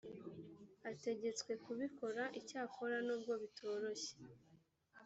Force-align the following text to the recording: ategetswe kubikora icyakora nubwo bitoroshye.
ategetswe 0.91 1.51
kubikora 1.63 2.23
icyakora 2.39 2.97
nubwo 3.05 3.33
bitoroshye. 3.41 4.13